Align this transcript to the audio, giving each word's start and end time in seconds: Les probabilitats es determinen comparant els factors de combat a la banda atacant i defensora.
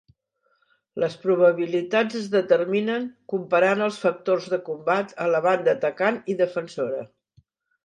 Les 1.01 1.17
probabilitats 1.25 2.17
es 2.19 2.29
determinen 2.37 3.05
comparant 3.35 3.85
els 3.89 4.01
factors 4.07 4.49
de 4.55 4.61
combat 4.73 5.15
a 5.27 5.31
la 5.37 5.45
banda 5.51 5.77
atacant 5.79 6.21
i 6.35 6.41
defensora. 6.43 7.07